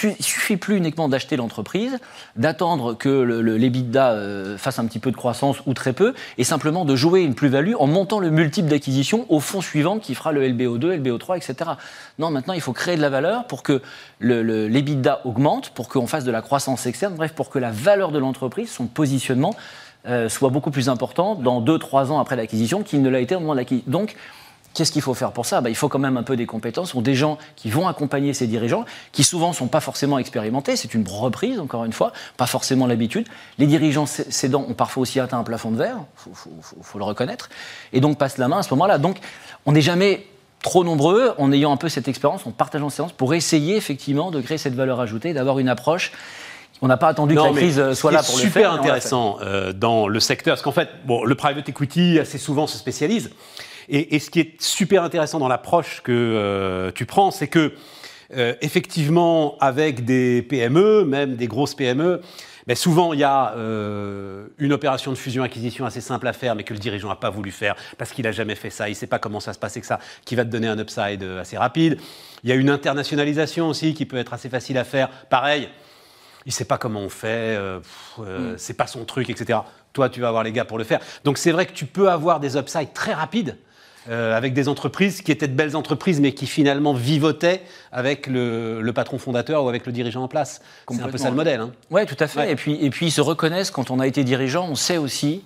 il 0.03 0.09
ne 0.09 0.15
suffit 0.19 0.57
plus 0.57 0.77
uniquement 0.77 1.07
d'acheter 1.07 1.35
l'entreprise 1.35 1.50
d'attendre 2.35 2.93
que 2.93 3.09
l'EBITDA 3.09 4.11
euh, 4.11 4.57
fasse 4.57 4.79
un 4.79 4.85
petit 4.85 4.99
peu 4.99 5.11
de 5.11 5.15
croissance 5.15 5.57
ou 5.65 5.73
très 5.73 5.93
peu, 5.93 6.13
et 6.37 6.43
simplement 6.43 6.85
de 6.85 6.95
jouer 6.95 7.21
une 7.21 7.35
plus-value 7.35 7.73
en 7.79 7.87
montant 7.87 8.19
le 8.19 8.29
multiple 8.29 8.69
d'acquisition 8.69 9.25
au 9.29 9.39
fond 9.39 9.61
suivant 9.61 9.99
qui 9.99 10.15
fera 10.15 10.31
le 10.31 10.47
LBO2, 10.47 11.01
LBO3, 11.01 11.37
etc. 11.37 11.71
Non, 12.19 12.31
maintenant, 12.31 12.53
il 12.53 12.61
faut 12.61 12.73
créer 12.73 12.95
de 12.95 13.01
la 13.01 13.09
valeur 13.09 13.45
pour 13.45 13.63
que 13.63 13.81
l'EBITDA 14.19 15.21
augmente, 15.25 15.69
pour 15.71 15.89
qu'on 15.89 16.07
fasse 16.07 16.23
de 16.23 16.31
la 16.31 16.41
croissance 16.41 16.85
externe, 16.85 17.15
bref, 17.15 17.33
pour 17.33 17.49
que 17.49 17.59
la 17.59 17.71
valeur 17.71 18.11
de 18.11 18.19
l'entreprise, 18.19 18.69
son 18.69 18.87
positionnement, 18.87 19.55
euh, 20.07 20.29
soit 20.29 20.49
beaucoup 20.49 20.71
plus 20.71 20.89
important 20.89 21.35
dans 21.35 21.61
2-3 21.61 22.11
ans 22.11 22.19
après 22.19 22.35
l'acquisition 22.35 22.81
qu'il 22.81 23.03
ne 23.03 23.09
l'a 23.09 23.19
été 23.19 23.35
au 23.35 23.39
moment 23.39 23.53
de 23.53 23.59
l'acquisition. 23.59 23.91
Donc, 23.91 24.15
Qu'est-ce 24.73 24.91
qu'il 24.91 25.01
faut 25.01 25.13
faire 25.13 25.31
pour 25.31 25.45
ça? 25.45 25.59
Bah, 25.59 25.69
Il 25.69 25.75
faut 25.75 25.89
quand 25.89 25.99
même 25.99 26.17
un 26.17 26.23
peu 26.23 26.37
des 26.37 26.45
compétences. 26.45 26.87
Ce 26.87 26.91
sont 26.93 27.01
des 27.01 27.15
gens 27.15 27.37
qui 27.55 27.69
vont 27.69 27.87
accompagner 27.87 28.33
ces 28.33 28.47
dirigeants, 28.47 28.85
qui 29.11 29.23
souvent 29.23 29.49
ne 29.49 29.53
sont 29.53 29.67
pas 29.67 29.81
forcément 29.81 30.17
expérimentés. 30.17 30.75
C'est 30.75 30.93
une 30.93 31.05
reprise, 31.07 31.59
encore 31.59 31.83
une 31.83 31.93
fois, 31.93 32.13
pas 32.37 32.45
forcément 32.45 32.87
l'habitude. 32.87 33.27
Les 33.57 33.67
dirigeants 33.67 34.05
cédants 34.05 34.65
ont 34.67 34.73
parfois 34.73 35.01
aussi 35.01 35.19
atteint 35.19 35.39
un 35.39 35.43
plafond 35.43 35.71
de 35.71 35.77
verre, 35.77 35.97
il 36.27 36.33
faut, 36.81 36.97
le 36.97 37.03
reconnaître, 37.03 37.49
et 37.91 37.99
donc 37.99 38.17
passent 38.17 38.37
la 38.37 38.47
main 38.47 38.59
à 38.59 38.63
ce 38.63 38.73
moment-là. 38.73 38.97
Donc 38.97 39.17
on 39.65 39.73
n'est 39.73 39.81
jamais 39.81 40.25
trop 40.61 40.83
nombreux, 40.83 41.33
en 41.37 41.51
ayant 41.51 41.73
un 41.73 41.77
peu 41.77 41.89
cette 41.89 42.07
expérience, 42.07 42.45
en 42.45 42.51
partageant 42.51 42.89
ces 42.89 42.97
séances, 42.97 43.13
pour 43.13 43.33
essayer 43.33 43.75
effectivement 43.75 44.31
de 44.31 44.39
créer 44.41 44.57
cette 44.57 44.75
valeur 44.75 44.99
ajoutée, 44.99 45.33
d'avoir 45.33 45.59
une 45.59 45.69
approche 45.69 46.11
on 46.83 46.87
n'a 46.87 46.97
pas 46.97 47.09
attendu 47.09 47.35
que 47.35 47.39
la 47.39 47.51
crise 47.51 47.93
soit 47.93 48.11
là 48.11 48.23
pour 48.23 48.33
le 48.33 48.41
faire. 48.41 48.51
C'est 48.51 48.59
super 48.59 48.73
intéressant 48.73 49.37
euh, 49.41 49.71
dans 49.71 50.07
le 50.07 50.19
secteur, 50.19 50.53
parce 50.53 50.63
qu'en 50.63 50.71
fait, 50.71 50.89
bon, 51.05 51.23
le 51.23 51.35
private 51.35 51.69
equity 51.69 52.17
assez 52.17 52.39
souvent 52.39 52.65
se 52.65 52.75
spécialise. 52.75 53.29
Et, 53.89 54.19
ce 54.19 54.29
qui 54.29 54.39
est 54.39 54.61
super 54.61 55.03
intéressant 55.03 55.39
dans 55.39 55.47
l'approche 55.47 56.01
que 56.03 56.11
euh, 56.11 56.91
tu 56.91 57.05
prends, 57.05 57.31
c'est 57.31 57.47
que 57.47 57.73
euh, 58.35 58.53
effectivement, 58.61 59.57
avec 59.59 60.05
des 60.05 60.41
PME, 60.41 61.03
même 61.05 61.35
des 61.35 61.47
grosses 61.47 61.75
PME, 61.75 62.21
mais 62.67 62.75
souvent, 62.75 63.11
il 63.13 63.19
y 63.19 63.23
a 63.23 63.53
euh, 63.55 64.47
une 64.59 64.71
opération 64.71 65.11
de 65.11 65.17
fusion-acquisition 65.17 65.85
assez 65.85 65.99
simple 65.99 66.27
à 66.27 66.33
faire, 66.33 66.55
mais 66.55 66.63
que 66.63 66.73
le 66.73 66.79
dirigeant 66.79 67.09
n'a 67.09 67.15
pas 67.15 67.31
voulu 67.31 67.51
faire 67.51 67.75
parce 67.97 68.11
qu'il 68.11 68.23
n'a 68.23 68.31
jamais 68.31 68.55
fait 68.55 68.69
ça, 68.69 68.87
il 68.87 68.91
ne 68.91 68.95
sait 68.95 69.07
pas 69.07 69.19
comment 69.19 69.39
ça 69.39 69.53
se 69.53 69.59
passe 69.59 69.73
que 69.73 69.85
ça, 69.85 69.99
qui 70.25 70.35
va 70.35 70.45
te 70.45 70.49
donner 70.49 70.67
un 70.67 70.77
upside 70.77 71.23
assez 71.23 71.57
rapide. 71.57 71.99
Il 72.43 72.49
y 72.49 72.53
a 72.53 72.55
une 72.55 72.69
internationalisation 72.69 73.67
aussi 73.67 73.93
qui 73.93 74.05
peut 74.05 74.17
être 74.17 74.33
assez 74.33 74.47
facile 74.47 74.77
à 74.77 74.83
faire. 74.83 75.09
Pareil, 75.29 75.69
il 76.45 76.49
ne 76.49 76.53
sait 76.53 76.65
pas 76.65 76.77
comment 76.77 77.01
on 77.01 77.09
fait, 77.09 77.57
mm. 77.57 78.55
c'est 78.57 78.75
pas 78.75 78.87
son 78.87 79.05
truc, 79.05 79.29
etc. 79.29 79.59
Toi, 79.93 80.09
tu 80.09 80.21
vas 80.21 80.29
avoir 80.29 80.43
les 80.43 80.51
gars 80.51 80.65
pour 80.65 80.77
le 80.77 80.83
faire. 80.83 80.99
Donc 81.23 81.37
c'est 81.37 81.51
vrai 81.51 81.65
que 81.65 81.73
tu 81.73 81.85
peux 81.85 82.09
avoir 82.09 82.39
des 82.39 82.57
upsides 82.57 82.93
très 82.93 83.13
rapides 83.13 83.57
euh, 84.09 84.35
avec 84.35 84.53
des 84.53 84.67
entreprises 84.67 85.21
qui 85.21 85.31
étaient 85.31 85.47
de 85.47 85.53
belles 85.53 85.75
entreprises, 85.75 86.19
mais 86.19 86.33
qui 86.33 86.47
finalement 86.47 86.93
vivotaient 86.93 87.61
avec 87.91 88.25
le, 88.27 88.89
patron 88.95 89.19
fondateur 89.19 89.63
ou 89.63 89.69
avec 89.69 89.85
le 89.85 89.91
dirigeant 89.91 90.23
en 90.23 90.27
place. 90.27 90.61
C'est 90.89 91.01
un 91.01 91.07
peu 91.07 91.17
ça 91.17 91.29
le 91.29 91.35
modèle. 91.35 91.59
Hein. 91.59 91.71
Oui, 91.91 92.05
tout 92.05 92.17
à 92.19 92.27
fait. 92.27 92.51
Et, 92.51 92.55
puis, 92.55 92.83
et 92.83 92.89
puis 92.89 93.07
ils 93.07 93.11
se 93.11 93.21
reconnaissent 93.21 93.71
quand 93.71 93.91
on 93.91 93.99
a 93.99 94.07
été 94.07 94.23
dirigeant, 94.23 94.67
on 94.69 94.75
sait 94.75 94.97
aussi. 94.97 95.43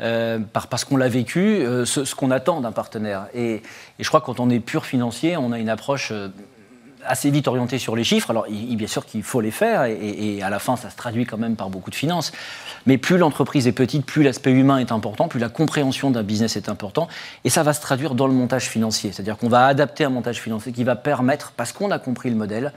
Euh, 0.00 0.40
parce 0.52 0.84
qu'on 0.84 0.96
l'a 0.96 1.08
vécu, 1.08 1.40
euh, 1.40 1.84
ce, 1.84 2.14
qu'on 2.14 2.32
attend 2.32 2.60
d'un 2.60 2.72
partenaire. 2.72 3.26
Et, 3.34 3.56
et, 3.56 3.62
je 4.00 4.08
crois 4.08 4.20
que 4.20 4.26
quand 4.26 4.40
on 4.40 4.50
est 4.50 4.58
pur 4.58 4.84
financier, 4.84 5.36
on 5.36 5.52
a 5.52 5.58
une 5.58 5.68
approche 5.68 6.12
assez 7.06 7.30
vite 7.30 7.48
orienté 7.48 7.78
sur 7.78 7.96
les 7.96 8.04
chiffres. 8.04 8.30
Alors, 8.30 8.46
il, 8.48 8.76
bien 8.76 8.86
sûr 8.86 9.06
qu'il 9.06 9.22
faut 9.22 9.40
les 9.40 9.50
faire, 9.50 9.84
et, 9.84 10.42
à 10.42 10.50
la 10.50 10.58
fin, 10.58 10.76
ça 10.76 10.90
se 10.90 10.96
traduit 10.96 11.26
quand 11.26 11.38
même 11.38 11.56
par 11.56 11.70
beaucoup 11.70 11.90
de 11.90 11.94
finances. 11.94 12.32
Mais 12.86 12.98
plus 12.98 13.18
l'entreprise 13.18 13.66
est 13.66 13.72
petite, 13.72 14.04
plus 14.04 14.22
l'aspect 14.22 14.50
humain 14.50 14.78
est 14.78 14.92
important, 14.92 15.28
plus 15.28 15.40
la 15.40 15.48
compréhension 15.48 16.10
d'un 16.10 16.22
business 16.22 16.56
est 16.56 16.68
important, 16.68 17.08
et 17.44 17.50
ça 17.50 17.62
va 17.62 17.72
se 17.72 17.80
traduire 17.80 18.14
dans 18.14 18.26
le 18.26 18.34
montage 18.34 18.68
financier. 18.68 19.12
C'est-à-dire 19.12 19.36
qu'on 19.36 19.48
va 19.48 19.66
adapter 19.66 20.04
un 20.04 20.10
montage 20.10 20.40
financier 20.40 20.72
qui 20.72 20.84
va 20.84 20.96
permettre, 20.96 21.52
parce 21.56 21.72
qu'on 21.72 21.90
a 21.90 21.98
compris 21.98 22.30
le 22.30 22.36
modèle, 22.36 22.72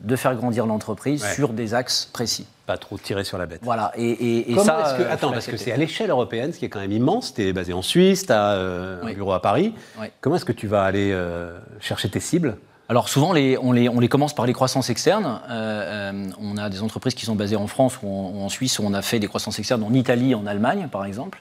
de 0.00 0.16
faire 0.16 0.34
grandir 0.34 0.66
l'entreprise 0.66 1.24
sur 1.34 1.50
des 1.50 1.74
axes 1.74 2.08
précis. 2.12 2.46
Pas 2.66 2.78
trop 2.78 2.96
tirer 2.96 3.24
sur 3.24 3.36
la 3.36 3.46
bête. 3.46 3.60
Voilà. 3.62 3.92
Et, 3.96 4.50
et, 4.50 4.58
ça. 4.58 4.94
Que, 4.96 5.02
euh, 5.02 5.12
attends, 5.12 5.32
parce 5.32 5.46
que 5.46 5.56
c'est 5.56 5.72
à 5.72 5.76
l'échelle 5.76 6.10
européenne, 6.10 6.52
ce 6.52 6.58
qui 6.58 6.64
est 6.64 6.68
quand 6.68 6.80
même 6.80 6.92
immense. 6.92 7.34
Tu 7.34 7.42
es 7.42 7.52
basé 7.52 7.72
en 7.72 7.82
Suisse, 7.82 8.26
tu 8.26 8.32
as 8.32 8.52
euh, 8.52 9.02
un 9.02 9.12
bureau 9.12 9.32
à 9.32 9.42
Paris. 9.42 9.74
Comment 10.20 10.36
est-ce 10.36 10.44
que 10.44 10.52
tu 10.52 10.66
vas 10.66 10.84
aller 10.84 11.10
euh, 11.12 11.58
chercher 11.80 12.08
tes 12.08 12.20
cibles? 12.20 12.56
Alors 12.90 13.08
souvent, 13.08 13.32
les, 13.32 13.56
on, 13.56 13.70
les, 13.70 13.88
on, 13.88 14.00
les, 14.00 14.08
commence 14.08 14.34
par 14.34 14.46
les 14.46 14.52
croissances 14.52 14.90
externes. 14.90 15.38
Euh, 15.48 16.10
euh, 16.12 16.30
on 16.42 16.56
a 16.56 16.68
des 16.68 16.82
entreprises 16.82 17.14
qui 17.14 17.24
sont 17.24 17.36
basées 17.36 17.54
en 17.54 17.68
France 17.68 18.00
ou 18.02 18.08
en, 18.08 18.48
Suisse, 18.48 18.80
où 18.80 18.82
on 18.84 18.92
a 18.94 19.00
fait 19.00 19.20
des 19.20 19.28
croissances 19.28 19.60
externes 19.60 19.84
en 19.84 19.94
Italie, 19.94 20.34
en 20.34 20.44
Allemagne, 20.44 20.88
par 20.90 21.04
exemple. 21.04 21.40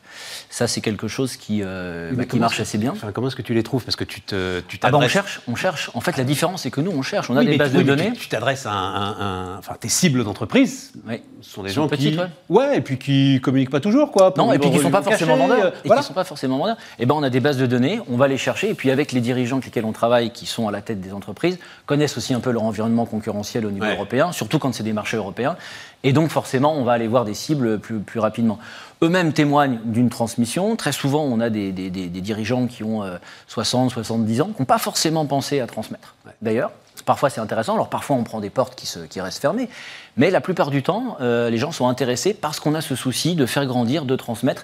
Ça, 0.51 0.67
c'est 0.67 0.81
quelque 0.81 1.07
chose 1.07 1.37
qui, 1.37 1.61
euh, 1.63 2.11
bah, 2.13 2.25
qui 2.25 2.37
marche 2.37 2.59
assez 2.59 2.77
bien. 2.77 2.93
comment 3.15 3.29
est-ce 3.29 3.35
que 3.35 3.41
tu 3.41 3.55
les 3.55 3.63
trouves? 3.63 3.83
Parce 3.83 3.95
que 3.95 4.03
tu 4.03 4.21
te, 4.21 4.59
tu 4.67 4.77
ah 4.83 4.91
bah, 4.91 4.99
on 5.01 5.07
cherche, 5.07 5.41
on 5.47 5.55
cherche. 5.55 5.89
En 5.95 6.01
fait, 6.01 6.17
la 6.17 6.23
différence, 6.23 6.61
c'est 6.61 6.69
que 6.69 6.81
nous, 6.81 6.91
on 6.91 7.01
cherche. 7.01 7.31
On 7.31 7.35
a 7.35 7.43
des 7.43 7.57
bases 7.57 7.73
de 7.73 7.81
données. 7.81 8.13
Tu 8.13 8.29
t'adresses 8.29 8.67
à 8.67 8.71
un, 8.71 9.57
enfin, 9.57 9.73
tes 9.79 9.89
cibles 9.89 10.23
d'entreprise. 10.23 10.93
Oui. 11.07 11.23
Ce 11.41 11.49
sont 11.49 11.63
des 11.63 11.69
gens 11.69 11.87
qui, 11.87 12.15
ouais. 12.49 12.77
et 12.77 12.81
puis 12.81 12.99
qui 12.99 13.41
communiquent 13.41 13.71
pas 13.71 13.79
toujours, 13.79 14.11
quoi. 14.11 14.35
Non, 14.37 14.53
et 14.53 14.59
puis 14.59 14.69
qui 14.69 14.77
sont 14.77 14.91
pas 14.91 15.01
forcément 15.01 15.35
vendeurs. 15.35 15.73
Et 15.83 15.89
qui 15.89 16.03
sont 16.03 16.13
pas 16.13 16.25
forcément 16.25 16.59
vendeurs. 16.59 16.77
Et 16.99 17.07
ben, 17.07 17.15
on 17.15 17.23
a 17.23 17.31
des 17.31 17.39
bases 17.39 17.57
de 17.57 17.65
données. 17.65 18.01
On 18.07 18.17
va 18.17 18.27
les 18.27 18.37
chercher. 18.37 18.69
Et 18.69 18.75
puis 18.75 18.91
avec 18.91 19.13
les 19.13 19.21
dirigeants 19.21 19.55
avec 19.55 19.65
lesquels 19.65 19.85
on 19.85 19.93
travaille, 19.93 20.31
qui 20.31 20.45
sont 20.45 20.67
à 20.67 20.71
la 20.71 20.83
tête 20.83 21.01
des 21.01 21.11
entreprises, 21.11 21.38
connaissent 21.85 22.17
aussi 22.17 22.33
un 22.33 22.39
peu 22.39 22.51
leur 22.51 22.63
environnement 22.63 23.05
concurrentiel 23.05 23.65
au 23.65 23.71
niveau 23.71 23.85
européen, 23.85 24.31
surtout 24.31 24.59
quand 24.59 24.73
c'est 24.73 24.83
des 24.83 24.93
marchés 24.93 25.17
européens. 25.17 25.55
Et 26.03 26.13
donc 26.13 26.29
forcément, 26.29 26.75
on 26.75 26.83
va 26.83 26.93
aller 26.93 27.07
voir 27.07 27.25
des 27.25 27.33
cibles 27.33 27.79
plus, 27.79 27.99
plus 27.99 28.19
rapidement. 28.19 28.59
Eux-mêmes 29.01 29.33
témoignent 29.33 29.79
d'une 29.83 30.09
transmission. 30.09 30.75
Très 30.75 30.91
souvent, 30.91 31.23
on 31.23 31.39
a 31.39 31.49
des, 31.49 31.71
des, 31.71 31.89
des, 31.89 32.21
dirigeants 32.21 32.67
qui 32.67 32.83
ont 32.83 33.03
60, 33.47 33.91
euh, 33.91 33.93
70 33.93 34.41
ans, 34.41 34.49
qui 34.55 34.61
n'ont 34.61 34.65
pas 34.65 34.77
forcément 34.77 35.25
pensé 35.25 35.59
à 35.59 35.67
transmettre. 35.67 36.15
D'ailleurs, 36.41 36.71
parfois 37.05 37.29
c'est 37.29 37.41
intéressant. 37.41 37.73
Alors 37.73 37.89
parfois, 37.89 38.15
on 38.15 38.23
prend 38.23 38.39
des 38.39 38.49
portes 38.49 38.75
qui, 38.75 38.85
se, 38.85 38.99
qui 38.99 39.21
restent 39.21 39.41
fermées. 39.41 39.69
Mais 40.17 40.31
la 40.31 40.41
plupart 40.41 40.69
du 40.69 40.83
temps, 40.83 41.17
euh, 41.21 41.49
les 41.49 41.57
gens 41.57 41.71
sont 41.71 41.87
intéressés 41.87 42.33
parce 42.33 42.59
qu'on 42.59 42.75
a 42.75 42.81
ce 42.81 42.95
souci 42.95 43.35
de 43.35 43.45
faire 43.45 43.65
grandir, 43.65 44.05
de 44.05 44.15
transmettre. 44.15 44.63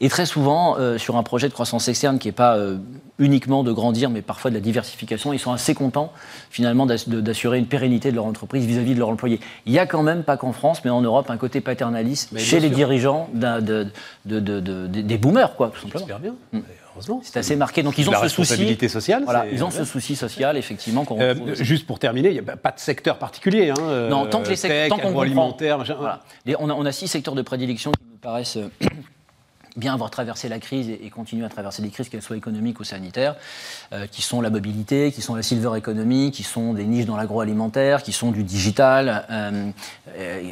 Et 0.00 0.08
très 0.08 0.26
souvent, 0.26 0.76
euh, 0.78 0.96
sur 0.96 1.16
un 1.16 1.22
projet 1.22 1.48
de 1.48 1.52
croissance 1.52 1.88
externe 1.88 2.18
qui 2.18 2.28
n'est 2.28 2.32
pas 2.32 2.56
euh, 2.56 2.76
uniquement 3.18 3.64
de 3.64 3.72
grandir, 3.72 4.10
mais 4.10 4.22
parfois 4.22 4.50
de 4.50 4.54
la 4.54 4.60
diversification, 4.60 5.32
ils 5.32 5.40
sont 5.40 5.52
assez 5.52 5.74
contents 5.74 6.12
finalement 6.50 6.86
d'assurer 6.86 7.58
une 7.58 7.66
pérennité 7.66 8.10
de 8.10 8.16
leur 8.16 8.26
entreprise 8.26 8.64
vis-à-vis 8.64 8.94
de 8.94 9.00
leurs 9.00 9.08
employés. 9.08 9.40
Il 9.66 9.72
y 9.72 9.78
a 9.78 9.86
quand 9.86 10.02
même, 10.02 10.22
pas 10.22 10.36
qu'en 10.36 10.52
France, 10.52 10.82
mais 10.84 10.90
en 10.90 11.00
Europe, 11.00 11.30
un 11.30 11.36
côté 11.36 11.60
paternaliste 11.60 12.38
chez 12.38 12.60
les 12.60 12.70
dirigeants 12.70 13.28
de, 13.34 13.88
des 14.24 15.18
boomers, 15.18 15.56
quoi, 15.56 15.70
tout 15.74 15.80
simplement. 15.80 16.06
J'espère 16.06 16.20
bien. 16.20 16.34
Mm. 16.52 16.60
C'est 17.22 17.38
assez 17.38 17.54
marqué. 17.54 17.84
Donc 17.84 17.96
ils 17.96 18.08
ont 18.08 18.12
la 18.12 18.18
ce 18.18 18.22
responsabilité 18.24 18.88
sociale. 18.88 19.22
Voilà, 19.24 19.46
ils 19.46 19.62
ont 19.62 19.70
ce 19.70 19.84
souci 19.84 20.16
social, 20.16 20.56
effectivement. 20.56 21.06
Euh, 21.12 21.54
juste 21.54 21.86
pour 21.86 22.00
terminer, 22.00 22.30
il 22.30 22.42
n'y 22.42 22.50
a 22.50 22.56
pas 22.56 22.72
de 22.72 22.80
secteur 22.80 23.18
particulier. 23.18 23.70
Hein, 23.70 24.08
non, 24.10 24.26
tant 24.26 24.42
que 24.42 24.48
les 24.48 24.56
secteurs, 24.56 24.88
tant 24.88 24.98
qu'on 24.98 25.20
alimentaire, 25.20 25.78
voilà. 25.78 26.20
on, 26.58 26.68
a, 26.70 26.72
on 26.72 26.84
a 26.84 26.92
six 26.92 27.06
secteurs 27.06 27.36
de 27.36 27.42
prédilection 27.42 27.92
qui 27.92 28.04
nous 28.10 28.18
paraissent 28.18 28.56
euh, 28.56 28.88
bien 29.78 29.94
avoir 29.94 30.10
traversé 30.10 30.48
la 30.48 30.58
crise 30.58 30.90
et, 30.90 31.08
continuer 31.10 31.46
à 31.46 31.48
traverser 31.48 31.82
des 31.82 31.88
crises, 31.88 32.08
qu'elles 32.08 32.22
soient 32.22 32.36
économiques 32.36 32.80
ou 32.80 32.84
sanitaires, 32.84 33.36
euh, 33.92 34.06
qui 34.06 34.22
sont 34.22 34.40
la 34.40 34.50
mobilité, 34.50 35.12
qui 35.12 35.22
sont 35.22 35.34
la 35.34 35.42
silver 35.42 35.76
economy, 35.76 36.30
qui 36.30 36.42
sont 36.42 36.74
des 36.74 36.84
niches 36.84 37.06
dans 37.06 37.16
l'agroalimentaire, 37.16 38.02
qui 38.02 38.12
sont 38.12 38.30
du 38.30 38.42
digital, 38.42 39.24
euh, 39.30 39.70
euh, 40.16 40.50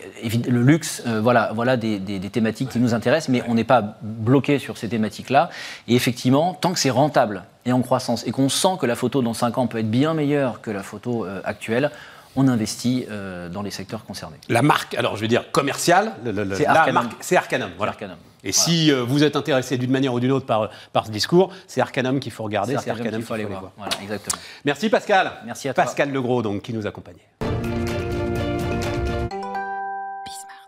le 0.49 0.63
luxe, 0.63 1.03
voilà, 1.07 1.51
voilà 1.55 1.77
des, 1.77 2.01
thématiques 2.31 2.71
qui 2.71 2.79
nous 2.79 2.95
intéressent, 2.95 3.29
mais 3.29 3.43
on 3.49 3.55
n'est 3.55 3.65
pas 3.65 3.99
bloqué 4.03 4.59
sur 4.59 4.79
ces 4.79 4.89
thématiques-là. 4.89 5.51
Et 5.89 5.95
effectivement, 5.95 6.55
tant 6.55 6.73
que 6.73 6.79
c'est 6.79 6.91
rentable 6.91 7.45
et 7.65 7.73
en 7.73 7.83
croissance, 7.83 8.25
et 8.27 8.31
qu'on 8.31 8.49
sent 8.49 8.77
que 8.81 8.87
la 8.87 8.95
photo 8.95 9.23
dans 9.23 9.35
5 9.35 9.59
ans 9.59 9.67
peut 9.67 9.79
être 9.79 9.91
bien 9.91 10.15
meilleure 10.15 10.61
que 10.61 10.71
la 10.71 10.85
photo 10.85 11.27
actuelle, 11.45 11.91
on 12.37 12.49
investit 12.49 13.07
dans 13.53 13.63
les 13.63 13.71
secteurs 13.71 14.05
concernés. 14.05 14.37
La 14.49 14.63
marque, 14.63 14.95
alors 14.95 15.17
je 15.17 15.23
vais 15.23 15.29
dire 15.29 15.51
commerciale, 15.51 16.13
c'est 16.55 16.67
Arcanum. 16.67 17.09
C'est 17.21 17.37
Arcanum. 17.37 17.71
Voilà. 17.77 17.93
Arcanum. 17.93 18.17
Et 18.47 18.53
si 18.53 18.93
euh, 18.93 19.03
vous 19.03 19.25
êtes 19.25 19.35
intéressé 19.35 19.77
d'une 19.77 19.91
manière 19.91 20.15
ou 20.15 20.21
d'une 20.21 20.31
autre 20.31 20.47
par, 20.47 20.71
par 20.93 21.07
ce 21.07 21.11
discours, 21.11 21.53
c'est 21.67 21.81
Arcanum 21.81 22.21
qu'il 22.21 22.31
faut 22.31 22.45
regarder, 22.45 22.77
c'est 22.81 22.91
Arcanum 22.91 23.15
qu'il 23.15 23.25
faut 23.25 23.35
aller 23.35 23.45
voir. 23.45 23.73
Voilà, 23.77 23.93
exactement. 24.01 24.41
Merci 24.65 24.89
Pascal. 24.89 25.33
Merci 25.45 25.69
à 25.69 25.75
toi. 25.75 25.85
Pascal 25.85 26.13
Legros, 26.13 26.43
donc, 26.43 26.63
qui 26.63 26.73
nous 26.73 26.87
accompagnait. 26.87 27.27